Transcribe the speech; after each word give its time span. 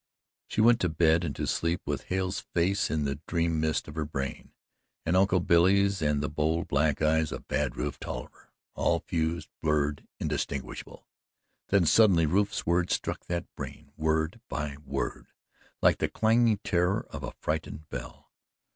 She 0.47 0.61
went 0.61 0.79
to 0.79 0.89
bed 0.89 1.23
and 1.23 1.35
to 1.35 1.45
sleep 1.45 1.79
with 1.85 2.05
Hale's 2.05 2.39
face 2.55 2.89
in 2.89 3.05
the 3.05 3.19
dream 3.27 3.59
mist 3.59 3.87
of 3.87 3.93
her 3.93 4.03
brain, 4.03 4.51
and 5.05 5.15
Uncle 5.15 5.39
Billy's, 5.39 6.01
and 6.01 6.23
the 6.23 6.27
bold, 6.27 6.67
black 6.67 7.03
eyes 7.03 7.31
of 7.31 7.47
Bad 7.47 7.77
Rufe 7.77 7.99
Tolliver 7.99 8.49
all 8.73 9.01
fused, 9.05 9.47
blurred, 9.61 10.07
indistinguishable. 10.19 11.07
Then 11.67 11.85
suddenly 11.85 12.25
Rufe's 12.25 12.65
words 12.65 12.95
struck 12.95 13.27
that 13.27 13.45
brain, 13.55 13.91
word 13.95 14.41
by 14.49 14.77
word, 14.83 15.27
like 15.83 15.99
the 15.99 16.09
clanging 16.09 16.57
terror 16.63 17.05
of 17.11 17.21
a 17.21 17.33
frightened 17.39 17.87
bell. 17.89 18.31